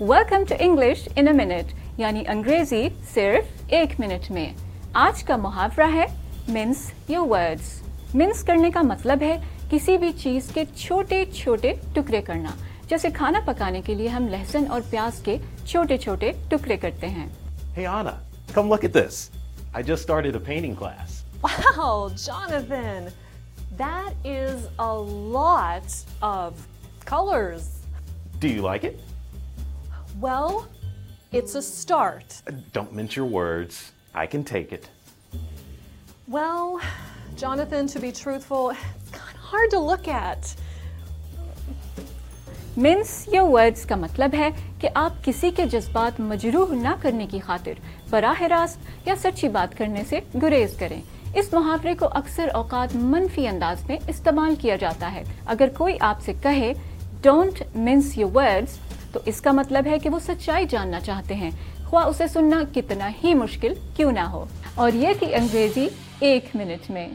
Welcome 0.00 0.44
to 0.48 0.54
English 0.58 1.08
in 1.16 1.28
a 1.28 1.32
minute 1.34 1.72
یعنی 1.98 2.22
انگریزی 2.28 2.88
صرف 3.14 3.72
ایک 3.72 3.98
منٹ 4.00 4.30
میں 4.30 4.46
آج 5.02 5.22
کا 5.24 5.36
محاورہ 5.36 5.88
ہے 5.94 6.04
منس 6.48 6.90
یور 7.08 7.26
ورڈز 7.28 7.72
منس 8.14 8.42
کرنے 8.44 8.70
کا 8.70 8.82
مطلب 8.82 9.22
ہے 9.22 9.36
کسی 9.70 9.96
بھی 9.98 10.10
چیز 10.22 10.50
کے 10.54 10.64
چھوٹے 10.76 11.24
چھوٹے 11.34 11.72
ٹکڑے 11.94 12.22
کرنا 12.22 12.50
جیسے 12.88 13.08
کھانا 13.14 13.40
پکانے 13.44 13.80
کے 13.82 13.94
لیے 13.94 14.08
ہم 14.08 14.28
لہسن 14.28 14.70
اور 14.70 14.80
پیاز 14.90 15.20
کے 15.24 15.36
چھوٹے 15.66 15.98
چھوٹے 15.98 16.32
ٹکڑے 16.48 16.76
کرتے 16.76 17.08
ہیں 17.08 17.28
Hey 17.76 17.86
Anna, 17.86 18.20
come 18.48 18.68
look 18.68 18.84
at 18.84 18.92
this. 18.92 19.30
I 19.74 19.82
just 19.84 20.02
started 20.02 20.36
a 20.36 20.40
painting 20.40 20.76
class. 20.76 21.24
Wow, 21.42 22.10
Jonathan, 22.16 23.08
that 23.76 24.12
is 24.24 24.68
a 24.78 24.92
lot 25.34 25.96
of 26.22 26.68
colors. 27.04 27.66
Do 28.38 28.48
you 28.48 28.62
like 28.62 28.84
it? 28.84 29.00
Well, 30.24 30.68
it's 31.32 31.54
a 31.54 31.60
start. 31.60 32.40
Uh, 32.48 32.52
Don't 32.72 32.94
mince 32.94 33.14
your 33.14 33.26
words. 33.26 33.92
I 34.14 34.24
can 34.24 34.42
take 34.42 34.72
it. 34.72 34.88
Well, 36.28 36.80
Jonathan, 37.36 37.86
to 37.88 37.98
be 37.98 38.10
truthful, 38.10 38.70
it's 38.70 39.10
kind 39.10 39.34
of 39.34 39.42
hard 39.42 39.70
to 39.72 39.80
look 39.80 40.08
at. 40.08 40.54
Means 42.76 43.12
یا 43.32 43.42
words 43.42 43.84
کا 43.86 43.96
مطلب 43.96 44.34
ہے 44.34 44.48
کہ 44.80 44.88
آپ 44.94 45.22
کسی 45.24 45.50
کے 45.56 45.66
جذبات 45.72 46.20
مجروح 46.20 46.74
نہ 46.74 46.94
کرنے 47.02 47.26
کی 47.30 47.40
خاطر 47.40 47.80
براہ 48.10 48.42
راست 48.50 49.06
یا 49.06 49.14
سچی 49.22 49.48
بات 49.58 49.76
کرنے 49.78 50.04
سے 50.10 50.20
گریز 50.42 50.76
کریں 50.78 51.00
اس 51.34 51.52
محاورے 51.52 51.94
کو 52.00 52.08
اکثر 52.22 52.48
اوقات 52.54 52.96
منفی 53.12 53.46
انداز 53.48 53.84
میں 53.88 53.98
استعمال 54.08 54.54
کیا 54.60 54.76
جاتا 54.80 55.12
ہے 55.12 55.22
اگر 55.54 55.68
کوئی 55.76 55.96
آپ 56.10 56.24
سے 56.24 56.32
کہے 56.42 56.72
ڈونٹ 57.22 57.62
منس 57.74 58.16
یور 58.18 58.30
ورڈز 58.34 58.78
تو 59.14 59.20
اس 59.26 59.40
کا 59.40 59.52
مطلب 59.52 59.86
ہے 59.86 59.98
کہ 59.98 60.10
وہ 60.10 60.18
سچائی 60.18 60.66
جاننا 60.66 61.00
چاہتے 61.00 61.34
ہیں۔ 61.34 61.50
خواہ 61.86 62.06
اسے 62.06 62.26
سننا 62.26 62.62
کتنا 62.74 63.10
ہی 63.24 63.34
مشکل 63.34 63.74
کیوں 63.96 64.12
نہ 64.12 64.20
ہو۔ 64.20 64.44
اور 64.74 64.92
یہ 64.92 65.08
تھی 65.18 65.34
انگریزی 65.34 65.88
ایک 66.20 66.44
منٹ 66.54 66.90
میں۔ 66.90 67.08